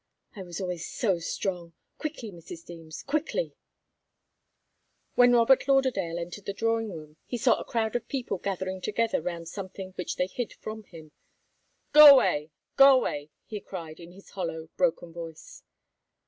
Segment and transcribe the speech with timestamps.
[0.35, 1.73] I was always so strong!
[1.99, 2.65] Quickly, Mrs.
[2.65, 3.53] Deems quickly."
[5.13, 9.21] When Robert Lauderdale entered the drawing room, he saw a crowd of people gathering together
[9.21, 11.11] round something which they hid from him.
[11.93, 12.49] "Go away!
[12.77, 15.61] Go away!" he cried, in his hollow, broken voice.